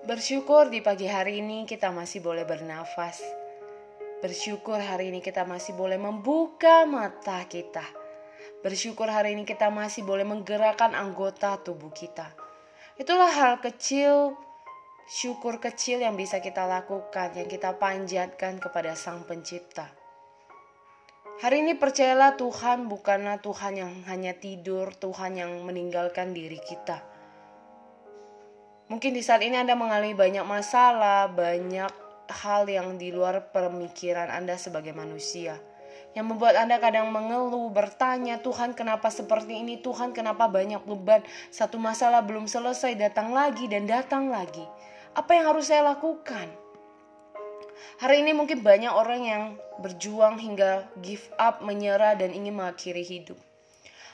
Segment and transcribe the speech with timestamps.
[0.00, 3.20] Bersyukur di pagi hari ini kita masih boleh bernafas.
[4.24, 7.84] Bersyukur hari ini kita masih boleh membuka mata kita.
[8.64, 12.32] Bersyukur hari ini kita masih boleh menggerakkan anggota tubuh kita.
[12.96, 14.40] Itulah hal kecil,
[15.04, 19.84] syukur kecil yang bisa kita lakukan, yang kita panjatkan kepada Sang Pencipta.
[21.44, 27.09] Hari ini percayalah Tuhan bukanlah Tuhan yang hanya tidur, Tuhan yang meninggalkan diri kita
[28.90, 31.94] Mungkin di saat ini Anda mengalami banyak masalah, banyak
[32.26, 35.62] hal yang di luar pemikiran Anda sebagai manusia.
[36.10, 41.22] Yang membuat Anda kadang mengeluh, bertanya, Tuhan kenapa seperti ini, Tuhan kenapa banyak beban,
[41.54, 44.66] satu masalah belum selesai, datang lagi dan datang lagi.
[45.14, 46.50] Apa yang harus saya lakukan?
[48.02, 49.42] Hari ini mungkin banyak orang yang
[49.78, 53.38] berjuang hingga give up, menyerah, dan ingin mengakhiri hidup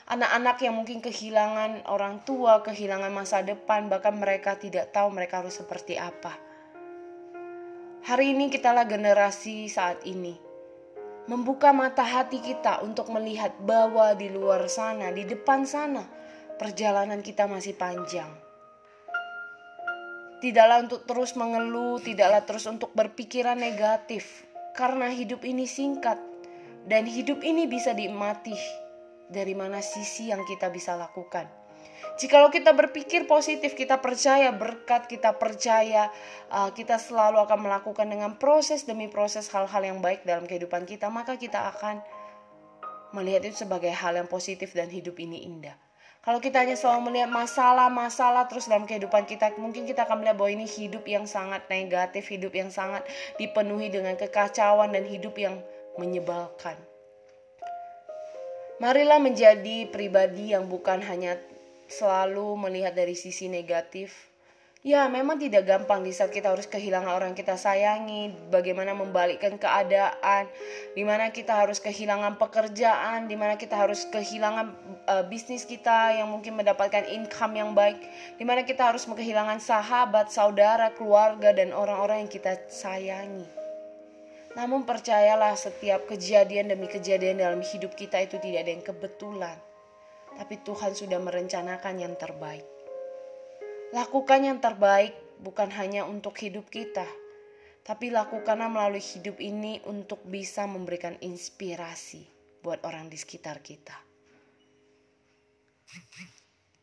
[0.07, 5.59] anak-anak yang mungkin kehilangan orang tua, kehilangan masa depan, bahkan mereka tidak tahu mereka harus
[5.59, 6.31] seperti apa.
[8.07, 10.39] Hari ini kitalah generasi saat ini.
[11.27, 16.07] Membuka mata hati kita untuk melihat bahwa di luar sana, di depan sana,
[16.55, 18.31] perjalanan kita masih panjang.
[20.39, 26.15] Tidaklah untuk terus mengeluh, tidaklah terus untuk berpikiran negatif, karena hidup ini singkat
[26.87, 28.86] dan hidup ini bisa dinikmati
[29.27, 31.47] dari mana sisi yang kita bisa lakukan.
[32.17, 36.09] Jikalau kita berpikir positif, kita percaya berkat, kita percaya
[36.49, 41.13] uh, kita selalu akan melakukan dengan proses demi proses hal-hal yang baik dalam kehidupan kita,
[41.13, 42.01] maka kita akan
[43.13, 45.77] melihat itu sebagai hal yang positif dan hidup ini indah.
[46.25, 50.51] Kalau kita hanya selalu melihat masalah-masalah terus dalam kehidupan kita, mungkin kita akan melihat bahwa
[50.59, 53.05] ini hidup yang sangat negatif, hidup yang sangat
[53.39, 55.61] dipenuhi dengan kekacauan dan hidup yang
[55.95, 56.75] menyebalkan.
[58.77, 61.33] Marilah menjadi pribadi yang bukan hanya
[61.89, 64.29] selalu melihat dari sisi negatif.
[64.85, 70.45] Ya, memang tidak gampang di saat kita harus kehilangan orang kita sayangi, bagaimana membalikkan keadaan,
[70.93, 74.69] di mana kita harus kehilangan pekerjaan, di mana kita harus kehilangan
[75.09, 77.97] uh, bisnis kita yang mungkin mendapatkan income yang baik,
[78.37, 83.66] di mana kita harus kehilangan sahabat, saudara, keluarga, dan orang-orang yang kita sayangi.
[84.57, 89.57] Namun percayalah setiap kejadian demi kejadian dalam hidup kita itu tidak ada yang kebetulan.
[90.33, 92.65] Tapi Tuhan sudah merencanakan yang terbaik.
[93.93, 95.13] Lakukan yang terbaik
[95.45, 97.05] bukan hanya untuk hidup kita,
[97.85, 102.25] tapi lakukanlah melalui hidup ini untuk bisa memberikan inspirasi
[102.65, 103.95] buat orang di sekitar kita.